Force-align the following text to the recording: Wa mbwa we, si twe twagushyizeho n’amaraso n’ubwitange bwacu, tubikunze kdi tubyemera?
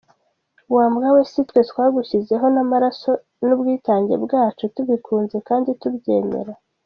Wa 0.75 0.85
mbwa 0.91 1.09
we, 1.15 1.21
si 1.31 1.41
twe 1.49 1.61
twagushyizeho 1.69 2.45
n’amaraso 2.53 3.11
n’ubwitange 3.45 4.15
bwacu, 4.23 4.63
tubikunze 4.75 5.37
kdi 5.47 5.71
tubyemera? 5.81 6.53